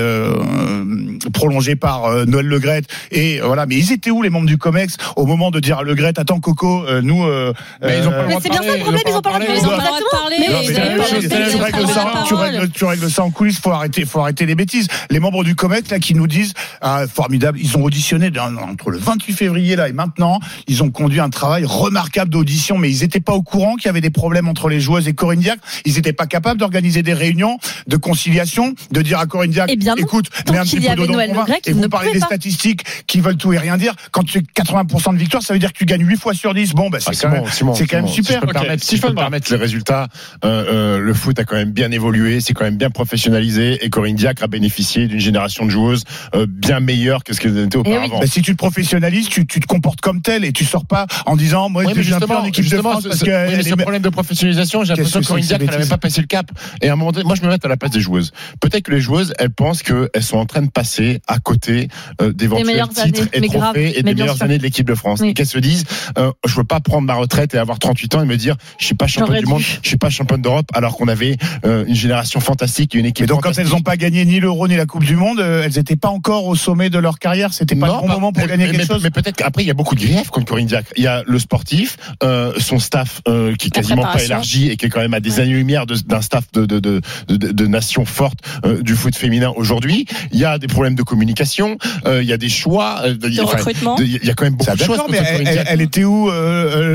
prolongée 1.34 1.76
par 1.76 2.06
euh, 2.06 2.26
Noël 2.26 2.46
Legrette. 2.46 2.86
Et 3.10 3.42
euh, 3.42 3.46
voilà, 3.48 3.66
mais 3.66 3.78
ils 3.78 3.92
étaient 3.92 4.12
où 4.12 4.22
les 4.22 4.30
membres 4.30 4.46
du 4.46 4.60
Comex 4.60 4.98
au 5.16 5.26
moment 5.26 5.50
de 5.50 5.60
dire 5.60 5.80
à 5.80 5.84
Legrette, 5.84 6.20
attends 6.20 6.40
Coco, 6.40 6.86
euh, 6.86 7.02
nous, 7.02 7.24
euh, 7.26 7.52
Mais 7.82 7.98
ils 7.98 8.08
ont 8.08 8.12
pas 8.12 8.18
le 8.18 8.24
euh, 8.24 8.28
Mais 8.28 8.38
c'est 8.44 8.50
bien 8.50 8.62
ça 8.62 8.76
le 8.76 8.82
problème, 8.82 9.02
ils 9.08 9.16
ont 9.16 9.22
pas 9.22 9.40
le 9.40 9.46
droit 9.46 10.00
de 10.00 10.12
parler. 10.12 10.38
tu 10.38 10.46
règles- 10.46 11.78
le 11.80 11.88
de 11.88 11.88
ça, 11.92 12.04
la 12.14 12.24
tu 12.28 12.34
parole. 12.36 12.50
règles- 12.50 12.70
tu 12.70 12.86
règles 12.86 13.10
ça 13.10 13.24
en 13.24 13.32
coulisses, 13.32 13.60
faut 13.60 13.72
arrêter, 13.72 14.06
faut 14.06 14.20
arrêter 14.20 14.46
les 14.46 14.54
bêtises. 14.56 14.88
Les 15.10 15.20
membres 15.20 15.44
du 15.44 15.56
Comex 15.56 15.90
là 15.90 15.98
qui 16.00 16.14
nous 16.14 16.28
disent 16.28 16.54
ah, 16.82 17.06
formidable, 17.12 17.58
ils 17.60 17.76
ont 17.76 17.84
auditionné 17.84 18.30
entre 18.40 18.92
le 18.92 19.00
28 19.00 19.34
février 19.34 19.76
là 19.76 19.90
et 19.90 19.94
maintenant, 19.94 20.40
ils 20.68 20.84
ont 20.84 20.92
conduit 20.92 21.20
un 21.20 21.30
travail 21.30 21.66
remarquable 21.72 22.30
d'audition, 22.32 22.78
mais 22.78 22.90
ils 22.90 23.04
étaient 23.04 23.20
pas 23.20 23.34
au 23.34 23.42
courant 23.42 23.76
qu'il 23.76 23.86
y 23.86 23.90
avait 23.90 24.02
des 24.02 24.10
problèmes 24.10 24.48
entre 24.48 24.70
les 24.70 24.80
joueuses 24.80 25.08
et 25.08 25.14
Corinne 25.14 25.40
Diacre. 25.40 25.64
Ils 25.86 25.98
étaient 25.98 26.14
pas 26.14 26.28
capables 26.28 26.60
d'organiser 26.60 27.02
des 27.04 27.14
réunions 27.14 27.58
de 27.88 27.98
conciliation, 27.98 28.74
de 28.92 29.02
dire 29.02 29.20
à 29.20 29.26
Corinne 29.26 29.52
Diacre, 29.52 29.72
Eh 29.74 29.78
bien 29.78 29.96
non. 29.96 30.02
écoute, 30.04 30.30
mets 30.52 30.58
un 30.58 30.64
petit 30.64 30.80
peu 30.80 30.96
d'eau 30.96 31.20
Et 31.66 31.72
vous 31.74 31.80
ne 31.80 31.88
parlez 31.88 32.12
des 32.12 32.20
pas. 32.20 32.26
statistiques 32.28 32.84
qui 33.08 33.22
veulent 33.22 33.38
tout 33.38 33.54
et 33.54 33.58
rien 33.58 33.78
dire. 33.78 33.94
Quand 34.12 34.24
tu 34.24 34.40
es 34.40 34.42
80% 34.42 35.14
de 35.14 35.18
victoire, 35.20 35.42
ça 35.44 35.54
veut 35.54 35.60
dire 35.60 35.72
que 35.74 35.78
tu 35.78 35.86
gagnes 35.86 36.06
8 36.06 36.18
fois 36.20 36.34
sur 36.34 36.54
10. 36.54 36.74
Bon, 36.74 36.90
bah, 36.90 37.00
c'est 37.00 37.12
Ah, 37.12 37.14
quand 37.22 37.30
même, 37.32 38.08
super. 38.08 38.08
Si 38.08 38.22
je 38.24 38.40
peux 38.40 38.46
me 38.46 38.52
Ok, 38.52 38.54
permettre, 38.54 38.84
si 38.84 38.90
si 38.90 38.96
je 38.98 39.02
peux 39.02 39.08
me 39.08 39.14
me 39.14 39.18
permettre 39.18 39.52
les 39.52 39.58
résultats, 39.58 40.08
euh, 40.44 40.66
euh, 40.98 41.00
le 41.00 41.14
foot 41.14 41.38
a 41.40 41.44
quand 41.46 41.56
même 41.56 41.72
bien 41.72 41.92
évolué, 41.92 42.42
c'est 42.42 42.54
quand 42.54 42.64
même 42.66 42.78
bien 42.78 42.90
professionnalisé 42.90 43.84
et 43.86 43.90
Corinne 43.90 44.16
Diacre 44.16 44.44
a 44.44 44.48
bénéficié 44.48 45.08
d'une 45.08 45.20
génération 45.20 45.66
de 45.66 45.70
joueuses 45.72 46.04
euh, 46.36 46.46
bien 46.50 46.80
meilleure 46.80 47.24
que 47.24 47.34
ce 47.34 47.40
qu'elles 47.40 47.58
étaient 47.58 47.78
auparavant. 47.78 48.20
Bah, 48.20 48.28
si 48.28 48.42
tu 48.42 48.52
te 48.54 48.58
professionnalises, 48.58 49.30
tu, 49.30 49.46
tu 49.46 49.60
te 49.60 49.68
comportes 49.68 50.02
comme 50.02 50.22
tel 50.22 50.44
et 50.46 50.52
tu 50.52 50.66
sors 50.66 50.86
pas 50.86 51.06
en 51.26 51.36
disant 51.36 51.61
moi 51.70 51.84
Oui, 51.84 51.92
je 51.94 51.98
mais 51.98 52.04
justement, 52.04 52.40
en 52.42 52.46
équipe 52.46 52.64
de 52.66 52.70
justement, 52.70 52.92
France 52.92 53.04
ce, 53.04 53.08
parce 53.10 53.20
ce- 53.20 53.26
que 53.26 53.48
oui, 53.50 53.54
mais 53.58 53.64
ce 53.64 53.70
me- 53.72 53.76
problème 53.78 54.02
de 54.02 54.10
professionnalisation, 54.10 54.84
j'ai 54.84 54.90
l'impression 54.96 55.20
que 55.22 55.26
Corinne 55.26 55.46
Diacre, 55.46 55.64
elle 55.68 55.72
n'avait 55.72 55.90
pas 55.90 55.98
passé 55.98 56.22
le 56.22 56.28
cap. 56.28 56.52
Et 56.82 56.90
à 56.90 56.94
un 56.94 56.96
moment 56.96 57.12
donné, 57.12 57.26
moi, 57.26 57.36
je 57.36 57.42
me 57.42 57.48
mets 57.50 57.58
à 57.64 57.68
la 57.68 57.78
place 57.78 57.92
des 57.92 58.00
joueuses. 58.00 58.32
Peut-être 58.60 58.84
que 58.84 58.92
les 58.92 59.02
joueuses, 59.02 59.34
elles 59.40 59.50
pensent 59.52 59.84
qu'elles 59.84 60.10
sont 60.24 60.38
en 60.38 60.46
train 60.46 60.62
de 60.62 60.70
passer 60.70 61.20
à 61.28 61.40
côté 61.40 61.88
euh, 62.22 62.32
d'éventuels 62.34 62.68
titres 62.90 63.02
années, 63.02 63.10
et 63.34 63.42
trophées 63.42 63.48
grave, 63.48 63.78
et 63.78 64.04
des 64.04 64.14
meilleures 64.14 64.36
sûr. 64.36 64.44
années 64.46 64.58
de 64.58 64.64
l'équipe 64.64 64.88
de 64.88 64.96
France. 64.96 65.20
Oui. 65.22 65.30
Et 65.30 65.34
qu'elles 65.34 65.46
se 65.46 65.60
disent, 65.60 65.84
euh, 66.18 66.32
je 66.46 66.56
veux 66.56 66.64
pas 66.64 66.80
prendre 66.80 67.06
ma 67.08 67.16
retraite 67.16 67.54
et 67.54 67.58
avoir 67.58 67.80
38 67.80 68.16
ans 68.16 68.22
et 68.24 68.26
me 68.26 68.38
dire, 68.38 68.56
je 68.80 68.86
suis 68.86 68.96
pas 68.96 69.08
championne 69.08 69.40
du 69.40 69.46
monde, 69.46 69.62
je 69.82 69.88
suis 69.88 69.98
pas 69.98 70.10
championne 70.10 70.42
d'Europe, 70.42 70.68
alors 70.74 70.96
qu'on 70.98 71.08
avait 71.08 71.38
euh, 71.66 71.86
une 71.88 71.96
génération 71.96 72.40
fantastique 72.40 72.96
et 72.96 73.00
une 73.00 73.06
équipe 73.06 73.24
Et 73.26 73.28
donc 73.28 73.44
quand 73.44 73.58
elles 73.58 73.68
n'ont 73.70 73.82
pas 73.82 73.98
gagné 73.98 74.26
ni 74.26 74.40
l'Euro 74.40 74.68
ni 74.68 74.76
la 74.76 74.86
Coupe 74.86 75.04
du 75.04 75.16
Monde, 75.16 75.40
euh, 75.40 75.64
elles 75.66 75.74
n'étaient 75.76 75.96
pas 75.96 76.10
encore 76.10 76.46
au 76.46 76.56
sommet 76.56 76.90
de 76.90 76.98
leur 77.00 77.20
carrière. 77.20 77.54
C'était 77.54 77.76
pas 77.76 77.88
le 77.88 77.94
bon 77.94 78.08
pas- 78.08 78.14
moment 78.14 78.32
pour 78.32 78.46
gagner 78.48 78.66
quelque 78.66 78.78
mais- 78.78 78.86
chose. 78.86 79.02
Mais 79.04 79.10
peut-être 79.12 79.36
qu'après, 79.36 79.64
il 79.64 79.68
y 79.68 79.72
a 79.72 79.74
beaucoup 79.74 79.96
de 79.96 80.00
griefs 80.02 80.30
contre 80.30 80.48
Corinne 80.48 80.68
Diacre. 80.68 80.92
Il 80.98 81.04
y 81.04 81.08
a 81.08 81.24
le 81.26 81.40
sportif, 81.56 81.98
euh, 82.24 82.54
son 82.60 82.80
staff 82.80 83.20
euh, 83.28 83.56
qui 83.56 83.68
est 83.68 83.72
quasiment 83.72 84.04
pas 84.04 84.24
élargi 84.24 84.70
et 84.70 84.78
qui 84.78 84.86
est 84.86 84.90
quand 84.90 85.02
même 85.02 85.14
à 85.14 85.20
des 85.20 85.32
Ouais. 85.32 85.42
années-lumière 85.42 85.86
d'un 85.86 86.22
staff 86.22 86.46
de, 86.54 86.66
de, 86.66 86.80
de, 86.80 87.02
de, 87.28 87.36
de, 87.36 87.52
de 87.52 87.68
nation 87.68 88.06
forte 88.06 88.40
euh, 88.66 88.82
du 88.82 88.96
foot 88.96 89.14
féminin 89.18 89.52
aujourd'hui. 89.58 90.06
Il 90.32 90.40
y 90.40 90.46
a 90.46 90.58
des 90.58 90.68
problèmes 90.68 90.96
de 90.96 91.04
communication, 91.04 91.78
euh, 92.06 92.24
il 92.24 92.30
y 92.30 92.32
a 92.32 92.38
des 92.38 92.48
choix. 92.48 93.02
il 93.06 93.12
y 93.34 93.40
a- 93.40 93.44
De 93.44 93.48
enfin, 93.48 93.58
recrutement. 93.58 93.96
de- 93.96 94.04
il 94.06 94.24
y 94.26 94.30
a 94.30 94.34
quand 94.34 94.46
même 94.46 94.56
beaucoup 94.56 94.78
de 94.78 94.82
choses. 94.84 95.00
Mais 95.10 95.20
elle, 95.68 95.82
était 95.82 96.06
où, 96.06 96.30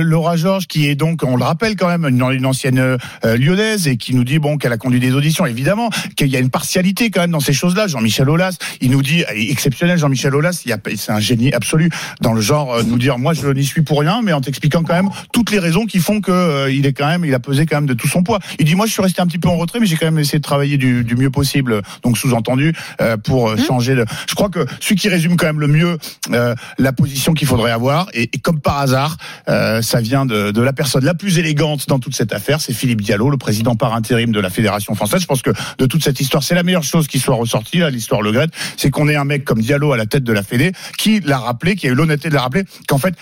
Laura 0.02 0.36
Georges, 0.36 0.66
qui 0.66 0.88
est 0.88 0.94
donc, 0.94 1.22
on 1.22 1.36
le 1.36 1.44
rappelle 1.44 1.76
quand 1.76 1.88
même, 1.88 2.06
une, 2.06 2.22
une 2.32 2.46
ancienne 2.46 2.78
euh, 2.78 2.96
lyonnaise 3.36 3.88
et 3.88 3.98
qui 3.98 4.14
nous 4.14 4.24
dit 4.24 4.38
bon 4.38 4.56
qu'elle 4.56 4.72
a 4.72 4.78
conduit 4.78 5.00
des 5.00 5.12
auditions. 5.12 5.44
Évidemment 5.44 5.90
qu'il 6.16 6.28
y 6.28 6.36
a 6.36 6.40
une 6.40 6.50
partialité 6.50 7.10
quand 7.10 7.20
même 7.20 7.30
dans 7.32 7.40
ces 7.40 7.52
choses-là. 7.52 7.88
Jean-Michel 7.88 8.30
Aulas, 8.30 8.56
il 8.80 8.90
nous 8.90 9.02
dit 9.02 9.22
exceptionnel. 9.34 9.98
Jean-Michel 9.98 10.34
Aulas, 10.34 10.62
c'est 10.96 11.12
un 11.12 11.20
génie 11.20 11.52
absolu 11.52 11.90
dans 12.22 12.32
le 12.32 12.40
genre 12.40 12.72
euh, 12.74 12.82
nous 12.82 12.96
dire 12.98 13.18
moi 13.18 13.34
je 13.34 13.48
n'y 13.48 13.64
suis 13.64 13.82
pour 13.82 14.00
rien, 14.00 14.22
mais 14.22 14.32
en 14.32 14.40
t'expliquant 14.46 14.82
quand 14.82 14.94
même 14.94 15.10
toutes 15.32 15.50
les 15.50 15.58
raisons 15.58 15.84
qui 15.84 15.98
font 15.98 16.20
que 16.20 16.32
euh, 16.32 16.72
il 16.72 16.86
est 16.86 16.92
quand 16.92 17.06
même, 17.06 17.24
il 17.24 17.34
a 17.34 17.40
pesé 17.40 17.66
quand 17.66 17.76
même 17.76 17.86
de 17.86 17.94
tout 17.94 18.08
son 18.08 18.22
poids. 18.22 18.38
Il 18.58 18.64
dit 18.64 18.74
moi 18.74 18.86
je 18.86 18.92
suis 18.92 19.02
resté 19.02 19.20
un 19.20 19.26
petit 19.26 19.38
peu 19.38 19.48
en 19.48 19.56
retrait, 19.56 19.80
mais 19.80 19.86
j'ai 19.86 19.96
quand 19.96 20.06
même 20.06 20.18
essayé 20.18 20.38
de 20.38 20.44
travailler 20.44 20.78
du, 20.78 21.04
du 21.04 21.16
mieux 21.16 21.30
possible. 21.30 21.82
Donc 22.02 22.16
sous-entendu 22.16 22.72
euh, 23.00 23.16
pour 23.16 23.50
euh, 23.50 23.56
changer 23.56 23.94
de. 23.94 24.04
Je 24.28 24.34
crois 24.34 24.48
que 24.48 24.64
celui 24.80 24.96
qui 24.96 25.08
résume 25.08 25.36
quand 25.36 25.46
même 25.46 25.60
le 25.60 25.68
mieux 25.68 25.98
euh, 26.32 26.54
la 26.78 26.92
position 26.92 27.34
qu'il 27.34 27.46
faudrait 27.46 27.72
avoir, 27.72 28.08
et, 28.14 28.30
et 28.32 28.38
comme 28.38 28.60
par 28.60 28.78
hasard, 28.78 29.16
euh, 29.48 29.82
ça 29.82 30.00
vient 30.00 30.26
de, 30.26 30.50
de 30.50 30.62
la 30.62 30.72
personne 30.72 31.04
la 31.04 31.14
plus 31.14 31.38
élégante 31.38 31.88
dans 31.88 31.98
toute 31.98 32.14
cette 32.14 32.32
affaire, 32.32 32.60
c'est 32.60 32.72
Philippe 32.72 33.02
Diallo, 33.02 33.30
le 33.30 33.36
président 33.36 33.76
par 33.76 33.94
intérim 33.94 34.32
de 34.32 34.40
la 34.40 34.50
Fédération 34.50 34.94
française. 34.94 35.20
Je 35.20 35.26
pense 35.26 35.42
que 35.42 35.50
de 35.78 35.86
toute 35.86 36.02
cette 36.02 36.20
histoire, 36.20 36.42
c'est 36.42 36.54
la 36.54 36.62
meilleure 36.62 36.84
chose 36.84 37.08
qui 37.08 37.18
soit 37.18 37.34
ressortie, 37.34 37.78
là, 37.78 37.90
l'histoire 37.90 38.22
Le 38.22 38.32
Gret, 38.32 38.48
c'est 38.76 38.90
qu'on 38.90 39.08
ait 39.08 39.16
un 39.16 39.24
mec 39.24 39.44
comme 39.44 39.60
Diallo 39.60 39.92
à 39.92 39.96
la 39.96 40.06
tête 40.06 40.24
de 40.24 40.32
la 40.32 40.42
Fédé, 40.42 40.72
qui 40.98 41.20
l'a 41.20 41.38
rappelé, 41.38 41.76
qui 41.76 41.88
a 41.88 41.90
eu 41.90 41.94
l'honnêteté 41.94 42.28
de 42.28 42.34
la 42.34 42.42
rappeler, 42.42 42.64
qu'en 42.86 42.98
fait, 42.98 43.14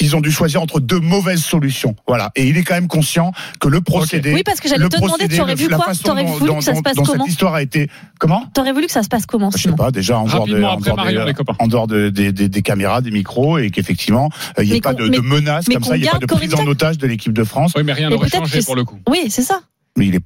ils 0.00 0.16
ont 0.16 0.20
dû 0.20 0.32
choisir 0.32 0.60
entre 0.62 0.80
deux 0.80 0.98
mauvaises 0.98 1.44
solutions. 1.44 1.94
Voilà. 2.08 2.32
Et 2.34 2.46
il 2.48 2.56
est 2.56 2.64
quand 2.64 2.74
même 2.74 2.88
conscient 2.88 3.32
que 3.60 3.68
le 3.68 3.80
procédé. 3.80 4.32
Oui, 4.34 4.42
parce 4.44 4.60
que 4.60 4.68
j'allais 4.68 4.82
le 4.82 4.88
te 4.88 4.96
demander, 4.96 5.12
procédé, 5.12 5.34
tu 5.36 5.40
aurais 5.42 5.54
vu 5.54 5.68
quoi 5.68 5.86
T'aurais 6.02 6.24
voulu 6.24 6.46
dont- 6.46 6.58
que 6.58 6.64
ça 6.64 6.74
se 6.74 6.82
passe 6.82 6.96
dont 6.96 7.04
comment 7.04 7.24
cette 7.24 7.32
histoire 7.32 7.54
a 7.54 7.62
été. 7.62 7.88
Comment 8.18 8.44
T'aurais 8.54 8.72
voulu 8.72 8.86
que 8.86 8.92
ça 8.92 9.02
se 9.02 9.08
passe 9.08 9.26
comment 9.26 9.50
je 9.50 9.58
sais 9.58 9.72
pas, 9.72 9.90
déjà 9.90 10.18
en 10.18 10.24
dehors, 10.24 10.46
de, 10.46 10.52
Rapidement 10.52 10.68
en 10.68 10.72
après 10.72 10.84
dehors 10.84 10.96
des- 10.96 11.02
Marion, 11.14 11.24
les 11.26 11.34
copains. 11.34 11.54
en 11.58 11.66
dehors 11.68 11.86
de- 11.86 12.08
des- 12.08 12.32
des- 12.32 12.48
des 12.48 12.62
caméras, 12.62 13.00
des 13.00 13.10
micros, 13.10 13.58
et 13.58 13.70
qu'effectivement, 13.70 14.28
euh, 14.58 14.64
il 14.64 14.70
n'y 14.70 14.76
ait 14.76 14.80
pas 14.80 14.94
de, 14.94 15.04
mais- 15.04 15.16
de 15.16 15.22
menaces 15.22 15.66
mais 15.68 15.74
comme 15.74 15.84
ça, 15.84 15.96
il 15.96 16.00
n'y 16.02 16.06
ait 16.06 16.10
pas 16.10 16.18
de 16.18 16.26
prise 16.26 16.54
en 16.54 16.66
otage 16.66 16.98
de 16.98 17.06
l'équipe 17.06 17.32
de 17.32 17.44
France. 17.44 17.72
Oui, 17.76 17.82
mais 17.84 17.92
rien 17.92 18.10
n'aurait 18.10 18.28
changé 18.28 18.60
pour 18.62 18.74
le 18.76 18.84
coup. 18.84 18.98
Oui, 19.08 19.26
c'est 19.28 19.42
ça. 19.42 19.60
Mais 19.98 20.06
il 20.06 20.14
est 20.14 20.22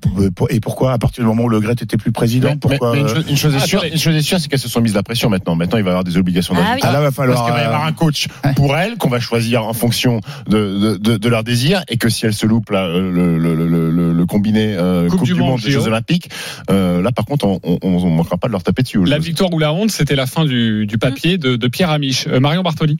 et 0.50 0.60
pourquoi 0.60 0.92
à 0.92 0.98
partir 0.98 1.24
du 1.24 1.28
moment 1.28 1.42
où 1.42 1.48
Le 1.48 1.58
Gret 1.58 1.72
était 1.72 1.96
plus 1.96 2.12
président, 2.12 2.50
Mais- 2.50 2.56
pourquoi 2.56 2.92
mais 2.92 3.00
une, 3.00 3.06
euh, 3.06 3.14
chose, 3.16 3.24
une 3.28 3.36
chose 3.36 3.54
est 3.54 3.58
Ah, 3.60 3.66
sûre, 3.66 3.82
une 3.84 3.98
chose 3.98 4.14
est 4.14 4.22
sûre, 4.22 4.38
c'est 4.38 4.46
qu'elles 4.48 4.60
se 4.60 4.68
sont 4.68 4.80
mises 4.80 4.94
la 4.94 5.02
pression 5.02 5.28
maintenant. 5.28 5.56
Maintenant, 5.56 5.76
il 5.78 5.82
va 5.82 5.88
y 5.90 5.92
avoir 5.92 6.04
des 6.04 6.16
obligations 6.16 6.54
Ah 6.56 6.74
oui. 6.74 6.80
Ah 6.84 6.92
là 6.92 7.00
va 7.00 7.10
falloir. 7.10 7.38
Parce 7.38 7.48
qu'il 7.48 7.56
va 7.56 7.62
y 7.62 7.66
avoir 7.66 7.84
euh, 7.84 7.88
un 7.88 7.92
coach 7.92 8.28
pour 8.54 8.76
elles 8.76 8.96
qu'on 8.96 9.08
va 9.08 9.18
choisir 9.18 9.64
en 9.66 9.72
fonction 9.72 10.20
de, 10.48 10.78
de, 10.92 10.96
de, 10.98 11.16
de 11.16 11.28
leur 11.28 11.42
désir 11.42 11.82
et 11.88 11.96
que 11.96 12.08
si 12.08 12.26
elles 12.26 12.32
se 12.34 12.46
loupent 12.46 12.70
là, 12.70 12.84
euh, 12.84 13.10
le, 13.10 13.38
le, 13.38 13.54
le, 13.56 13.90
le, 13.90 14.12
le 14.12 14.26
combiné 14.26 14.76
euh, 14.78 15.08
Coupe 15.08 15.18
Coupe, 15.18 15.26
du 15.26 15.34
du, 15.34 15.40
Monde, 15.40 15.50
Monde 15.50 15.60
des. 15.60 15.72
Jeux 15.72 15.86
Olympiques, 15.88 16.30
euh, 16.70 17.02
là 17.02 17.10
par 17.10 17.24
contre 17.24 17.46
on, 17.46 17.58
on, 17.64 17.78
on 17.82 18.10
manquera 18.10 18.36
pas 18.36 18.46
de 18.46 18.52
leur 18.52 18.62
taper 18.62 18.82
dessus. 18.84 19.04
La 19.04 19.18
victoire 19.18 19.52
ou 19.52 19.58
la 19.58 19.72
honte, 19.72 19.90
c'était 19.90 20.14
la 20.14 20.26
fin 20.26 20.44
du, 20.44 20.86
du 20.86 20.96
papier 20.96 21.38
de, 21.38 21.56
de 21.56 21.68
Pierre 21.68 21.90
Amiche. 21.90 22.28
Euh, 22.28 22.38
Marion 22.38 22.62
Bartoli. 22.62 22.98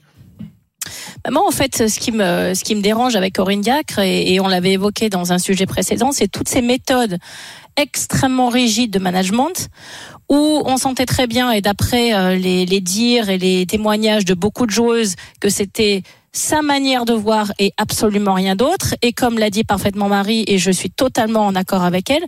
Bah, 1.27 1.33
Moi, 1.33 1.45
en 1.45 1.51
fait, 1.51 1.89
ce 1.89 1.99
qui 1.99 2.13
me, 2.13 2.53
ce 2.53 2.63
qui 2.63 2.73
me 2.73 2.81
dérange 2.81 3.17
avec 3.17 3.35
Corinne 3.35 3.59
Diacre, 3.59 3.99
et, 3.99 4.39
on 4.39 4.47
l'avait 4.47 4.71
évoqué 4.71 5.09
dans 5.09 5.33
un 5.33 5.39
sujet 5.39 5.65
précédent, 5.65 6.13
c'est 6.13 6.29
toutes 6.29 6.47
ces 6.47 6.61
méthodes 6.61 7.17
extrêmement 7.75 8.47
rigides 8.47 8.91
de 8.91 8.99
management 8.99 9.67
où 10.29 10.61
on 10.65 10.77
sentait 10.77 11.05
très 11.05 11.27
bien, 11.27 11.51
et 11.51 11.59
d'après 11.59 12.13
euh, 12.13 12.35
les, 12.35 12.65
les 12.65 12.79
dires 12.79 13.29
et 13.29 13.37
les 13.37 13.65
témoignages 13.65 14.23
de 14.23 14.33
beaucoup 14.33 14.65
de 14.65 14.71
joueuses, 14.71 15.15
que 15.41 15.49
c'était 15.49 16.01
sa 16.31 16.61
manière 16.61 17.03
de 17.03 17.13
voir 17.13 17.51
et 17.59 17.73
absolument 17.77 18.33
rien 18.33 18.55
d'autre. 18.55 18.95
Et 19.01 19.11
comme 19.11 19.37
l'a 19.37 19.49
dit 19.49 19.65
parfaitement 19.65 20.07
Marie, 20.07 20.45
et 20.47 20.57
je 20.57 20.71
suis 20.71 20.89
totalement 20.89 21.45
en 21.45 21.55
accord 21.55 21.83
avec 21.83 22.09
elle, 22.09 22.23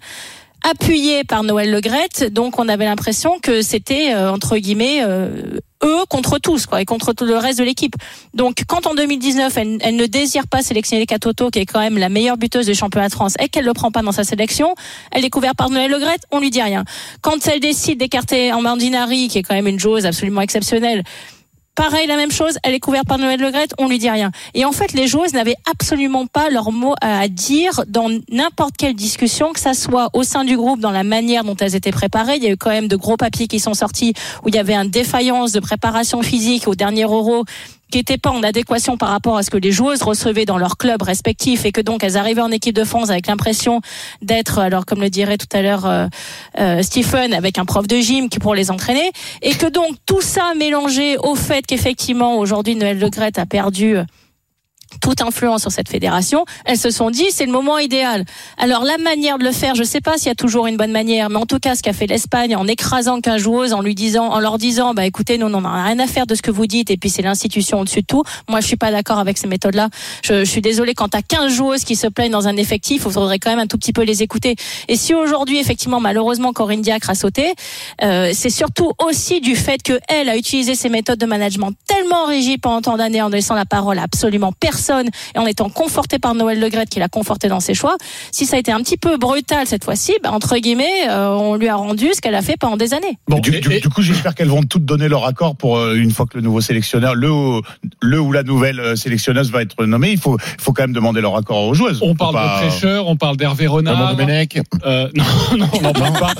appuyé 0.68 1.24
par 1.24 1.44
Noël 1.44 1.72
Legrette, 1.72 2.34
donc 2.34 2.60
on 2.60 2.68
avait 2.68 2.86
l'impression 2.86 3.40
que 3.40 3.62
c'était 3.62 4.14
euh, 4.14 4.32
entre 4.32 4.58
guillemets 4.58 5.00
euh, 5.02 5.60
eux 5.84 6.06
contre 6.10 6.38
tous 6.40 6.66
quoi 6.66 6.82
et 6.82 6.86
contre 6.86 7.14
tout 7.14 7.26
le 7.26 7.38
reste 7.38 7.60
de 7.60 7.64
l'équipe. 7.64 7.96
Donc 8.34 8.64
quand 8.68 8.88
en 8.88 8.94
2019 8.96 9.58
elle, 9.58 9.78
elle 9.82 9.96
ne 9.96 10.06
désire 10.06 10.48
pas 10.48 10.62
sélectionner 10.62 11.06
Katoto 11.06 11.50
qui 11.50 11.60
est 11.60 11.66
quand 11.66 11.80
même 11.80 11.98
la 11.98 12.10
meilleure 12.10 12.38
buteuse 12.38 12.66
du 12.66 12.76
championnat 12.76 13.08
de 13.08 13.14
France 13.14 13.36
et 13.40 13.48
qu'elle 13.48 13.66
le 13.66 13.74
prend 13.74 13.92
pas 13.92 14.02
dans 14.02 14.12
sa 14.12 14.24
sélection, 14.24 14.76
elle 15.12 15.24
est 15.24 15.30
couverte 15.30 15.56
par 15.56 15.70
Noël 15.70 15.90
Legrette, 15.92 16.24
on 16.32 16.40
lui 16.40 16.50
dit 16.50 16.62
rien. 16.62 16.84
Quand 17.22 17.48
elle 17.48 17.60
décide 17.60 18.00
d'écarter 18.00 18.52
Amandinari 18.52 19.28
qui 19.30 19.38
est 19.38 19.44
quand 19.44 19.56
même 19.56 19.68
une 19.68 19.80
joueuse 19.80 20.06
absolument 20.06 20.42
exceptionnelle, 20.42 21.04
Pareil, 21.80 22.08
la 22.08 22.18
même 22.18 22.30
chose, 22.30 22.58
elle 22.64 22.74
est 22.74 22.82
couverte 22.82 23.08
par 23.08 23.18
Noël 23.18 23.40
Legrette, 23.40 23.74
on 23.78 23.88
lui 23.88 24.00
dit 24.00 24.10
rien. 24.10 24.32
Et 24.54 24.66
en 24.66 24.74
fait, 24.74 24.92
les 24.92 25.08
joueuses 25.08 25.32
n'avaient 25.32 25.56
absolument 25.72 26.28
pas 26.28 26.50
leur 26.50 26.74
mot 26.74 26.94
à 27.00 27.30
dire 27.30 27.86
dans 27.88 28.10
n'importe 28.30 28.76
quelle 28.76 28.96
discussion, 28.96 29.54
que 29.54 29.62
ça 29.62 29.74
soit 29.74 30.10
au 30.12 30.24
sein 30.24 30.44
du 30.44 30.58
groupe, 30.58 30.82
dans 30.82 30.92
la 30.92 31.06
manière 31.06 31.46
dont 31.46 31.56
elles 31.56 31.76
étaient 31.76 31.94
préparées. 31.94 32.36
Il 32.36 32.44
y 32.44 32.48
a 32.48 32.52
eu 32.52 32.58
quand 32.58 32.70
même 32.70 32.90
de 32.90 32.98
gros 32.98 33.16
papiers 33.16 33.48
qui 33.48 33.62
sont 33.62 33.74
sortis 33.74 34.14
où 34.44 34.50
il 34.50 34.56
y 34.56 34.58
avait 34.58 34.76
une 34.76 34.90
défaillance 34.90 35.54
de 35.54 35.62
préparation 35.62 36.22
physique 36.22 36.68
au 36.68 36.76
dernier 36.76 37.04
euro 37.04 37.46
qui 37.92 37.98
n'était 37.98 38.18
pas 38.18 38.30
en 38.30 38.44
adéquation 38.44 38.98
par 38.98 39.10
rapport 39.10 39.38
à 39.38 39.44
ce 39.44 39.50
que 39.50 39.58
les 39.58 39.72
joueuses 39.72 40.02
recevaient 40.02 40.46
dans 40.46 40.58
leurs 40.58 40.78
clubs 40.78 41.02
respectifs 41.02 41.66
et 41.66 41.72
que 41.72 41.82
donc 41.82 42.04
elles 42.04 42.18
arrivaient 42.18 42.42
en 42.42 42.52
équipe 42.52 42.76
de 42.76 42.84
France 42.84 43.10
avec 43.10 43.28
l'impression 43.28 43.82
d'être, 44.22 44.60
alors 44.60 44.86
comme 44.86 45.02
le 45.02 45.10
dirait 45.10 45.38
tout 45.38 45.48
à 45.52 45.62
l'heure 45.62 45.86
euh, 45.86 46.08
euh, 46.60 46.82
Stephen, 46.82 47.34
avec 47.34 47.58
un 47.58 47.66
prof 47.66 47.88
de 47.88 47.98
gym 47.98 48.30
qui 48.30 48.40
pour 48.40 48.56
les 48.56 48.72
entraîner. 48.72 49.12
Et 49.42 49.54
que 49.54 49.68
donc 49.68 49.96
tout 50.06 50.22
ça 50.22 50.54
mélangé 50.58 51.18
au 51.18 51.36
fait 51.36 51.66
qu'effectivement 51.66 52.38
aujourd'hui 52.38 52.76
Noël 52.76 53.00
Le 53.00 53.10
Gret 53.10 53.38
a 53.38 53.46
perdu 53.46 53.98
euh, 53.98 54.04
toute 55.02 55.22
influence 55.22 55.62
sur 55.62 55.72
cette 55.72 55.90
fédération, 55.90 56.46
elles 56.66 56.78
se 56.78 56.90
sont 56.90 57.10
dit 57.10 57.26
c'est 57.30 57.46
le 57.46 57.52
moment 57.52 57.78
idéal. 57.78 58.26
Alors 58.58 58.84
la 58.84 58.98
manière 58.98 59.38
de 59.38 59.44
le 59.44 59.52
faire, 59.52 59.76
je 59.76 59.84
sais 59.84 60.02
pas 60.02 60.18
s'il 60.18 60.28
y 60.28 60.32
a 60.32 60.36
toujours 60.36 60.68
une 60.68 60.78
bonne 60.78 60.92
manière, 60.92 61.30
mais 61.30 61.38
en 61.38 61.46
tout 61.46 61.60
cas 61.60 61.76
ce 61.76 61.84
qu'a 61.84 61.94
fait 61.94 62.08
l'Espagne 62.08 62.56
en 62.56 62.68
écrasant 62.68 63.22
qu'un 63.22 63.38
joueuse, 63.38 63.74
en 63.74 63.82
lui 63.82 63.96
disant, 63.96 64.28
en 64.28 64.40
leur 64.40 64.58
disant, 64.58 64.94
bah 64.94 65.06
écoutez, 65.06 65.38
nous 65.38 65.48
on 65.48 65.50
n'en 65.50 65.66
a 65.66 65.84
rien 65.84 66.00
à 66.00 66.08
faire 66.08 66.26
de 66.26 66.36
ce 66.36 66.42
que 66.42 66.52
vous 66.52 66.68
dites, 66.68 66.92
et 66.92 66.98
puis 66.98 67.10
c'est 67.10 67.22
l'institution 67.22 67.80
au-dessus 67.80 68.02
de 68.02 68.06
tout. 68.06 68.24
Moi 68.50 68.62
je 68.62 68.68
suis 68.68 68.78
pas 68.78 68.92
d'accord 68.92 69.20
avec 69.20 69.38
ces 69.38 69.48
méthodes-là. 69.48 69.90
Je, 70.24 70.44
je 70.44 70.50
suis 70.50 70.62
désolée 70.62 70.94
quand 70.94 71.10
t'as 71.10 71.22
15 71.22 71.54
joueuses 71.54 71.84
qui 71.84 71.96
se 71.96 72.08
plaignent 72.08 72.32
dans 72.32 72.48
un 72.48 72.58
effectif, 72.58 73.04
il 73.06 73.12
faudrait 73.12 73.40
quand 73.40 73.52
même 73.52 73.60
un 73.60 73.68
tout 73.68 73.78
petit 73.78 73.94
peu 73.94 74.04
les 74.04 74.24
écouter. 74.24 74.56
Et 74.88 74.96
si 74.96 75.14
aujourd'hui 75.14 75.60
effectivement 75.60 76.00
malheureusement 76.00 76.54
Corinne 76.54 76.82
Diacre 76.82 77.12
a 77.12 77.16
sauté, 77.16 77.54
euh, 78.02 78.32
c'est 78.34 78.50
surtout 78.50 78.92
aussi 79.06 79.42
du 79.42 79.56
fait 79.56 79.84
que 79.84 80.00
elle 80.08 80.30
a 80.30 80.38
utilisé 80.38 80.76
ces 80.76 80.90
méthodes 80.90 81.20
de 81.20 81.26
management 81.26 81.74
tellement 81.88 82.26
rigides 82.26 82.62
pendant 82.62 82.82
tant 82.82 82.98
d'années 82.98 83.22
en 83.22 83.30
ne 83.30 83.36
laissant 83.36 83.56
la 83.56 83.66
parole 83.66 84.00
absolument 84.00 84.52
personne 84.52 84.79
et 85.36 85.38
en 85.40 85.46
étant 85.46 85.70
confortée 85.70 86.20
par 86.20 86.34
Noël 86.36 86.60
Legrette 86.60 86.90
qui 86.90 87.00
l'a 87.00 87.08
conforté 87.10 87.48
dans 87.48 87.60
ses 87.60 87.74
choix. 87.74 87.98
Si 88.32 88.46
ça 88.46 88.56
a 88.56 88.60
été 88.60 88.72
un 88.72 88.80
petit 88.82 88.98
peu 88.98 89.18
brutal 89.18 89.68
cette 89.68 89.84
fois-ci, 89.84 90.14
bah, 90.24 90.32
entre 90.32 90.58
guillemets, 90.58 91.08
euh, 91.10 91.30
on 91.30 91.56
lui 91.56 91.68
a 91.68 91.76
rendu 91.76 92.10
ce 92.14 92.22
qu'elle 92.22 92.36
a 92.36 92.42
fait 92.42 92.56
pendant 92.60 92.78
des 92.78 92.94
années. 92.94 93.18
Bon, 93.28 93.40
du, 93.40 93.52
coup, 93.90 94.02
j'espère 94.02 94.36
qu'elles 94.36 94.50
vont 94.50 94.64
toutes 94.64 94.86
donner 94.86 95.08
leur 95.08 95.26
accord 95.26 95.56
pour 95.56 95.78
euh, 95.78 95.96
une 95.96 96.12
fois 96.12 96.26
que 96.26 96.38
le 96.38 96.44
nouveau 96.44 96.62
sélectionneur, 96.62 97.16
le, 97.16 97.32
ou- 97.32 97.62
le 98.02 98.20
ou 98.20 98.32
la 98.32 98.44
nouvelle 98.44 98.80
euh, 98.80 98.96
sélectionneuse 98.96 99.52
va 99.52 99.62
être 99.62 99.86
nommée. 99.86 100.12
Il 100.12 100.20
faut, 100.20 100.38
il 100.58 100.62
faut 100.62 100.74
quand 100.74 100.84
même 100.84 100.94
demander 100.94 101.22
leur 101.22 101.36
accord 101.36 101.66
aux 101.68 101.74
joueuses. 101.74 102.00
on 102.02 102.16
parle 102.16 102.34
pas- 102.34 102.62
de 102.62 102.68
prêcheur, 102.68 103.08
on 103.08 103.16
parle 103.16 103.38
d'Hervé 103.38 103.68
Renard. 103.68 104.16
Domenech. 104.16 104.60
Euh, 104.86 105.08
non, 105.16 105.58
non, 105.58 105.70
on 105.74 105.82
n'en 105.82 105.94
parle 105.94 106.20
pas. 106.20 106.34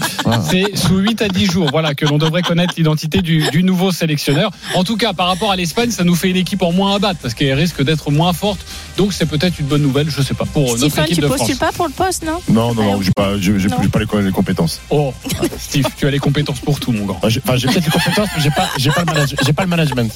C'est 0.50 0.76
sous 0.78 0.98
8 0.98 1.22
à 1.22 1.28
10 1.28 1.46
jours, 1.46 1.68
voilà, 1.72 1.94
que 1.96 2.06
l'on 2.06 2.18
devrait 2.18 2.42
connaître 2.42 2.74
l'identité 2.78 3.22
du, 3.22 3.50
du 3.52 3.64
nouveau 3.64 3.92
sélectionneur. 3.92 4.52
En 4.76 4.84
tout 4.84 4.98
cas, 4.98 5.14
par 5.14 5.28
rapport 5.28 5.52
à 5.52 5.56
l'Espagne, 5.56 5.92
ça 5.92 6.04
nous 6.04 6.16
fait 6.16 6.30
une 6.30 6.36
équipe 6.38 6.62
en 6.62 6.72
moins 6.72 6.96
à 6.96 7.00
battre 7.00 7.20
parce 7.22 7.34
qu'elle 7.34 7.54
risque 7.54 7.84
d'être 7.84 8.12
moins 8.12 8.29
forte. 8.34 8.60
Donc, 8.98 9.14
c'est 9.14 9.26
peut-être 9.26 9.60
une 9.60 9.66
bonne 9.68 9.82
nouvelle, 9.82 10.10
je 10.10 10.22
sais 10.22 10.34
pas, 10.34 10.46
pour 10.46 10.64
notre 10.78 10.78
Stephen, 10.90 11.04
équipe 11.06 11.16
tu 11.16 11.22
de 11.22 11.28
postules 11.28 11.56
France. 11.56 11.72
pas 11.72 11.76
pour 11.76 11.88
le 11.88 11.94
poste, 11.94 12.24
non? 12.26 12.40
Non, 12.50 12.74
non, 12.74 12.84
non, 12.84 13.02
j'ai 13.02 13.12
pas, 13.16 13.38
j'ai 13.38 13.60
j'ai 13.60 13.70
pas 13.70 14.00
les, 14.00 14.22
les 14.24 14.32
compétences. 14.32 14.80
Oh, 14.90 15.14
Steve, 15.60 15.86
tu 15.98 16.08
as 16.08 16.12
les 16.12 16.20
compétences 16.20 16.60
pour 16.60 16.80
tout, 16.80 16.92
mon 16.92 17.06
grand. 17.06 17.18
Enfin, 17.18 17.30
j'ai 17.30 17.42
enfin, 17.44 17.56
j'ai 17.58 17.68
peut-être 17.68 17.86
les 17.86 17.92
compétences, 17.92 18.30
mais 18.36 18.42
j'ai 18.44 18.52
pas, 18.52 18.68
j'ai 18.78 18.90
pas 18.92 19.02
le 19.02 19.06
manage- 19.14 19.36
j'ai 19.46 19.54
pas 19.54 19.64
le 19.64 19.70
management. 19.70 20.12